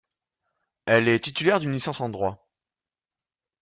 Elle 0.87 1.07
est 1.07 1.19
titulaire 1.23 1.59
d'une 1.59 1.73
licence 1.73 2.01
en 2.01 2.09
droit. 2.09 2.49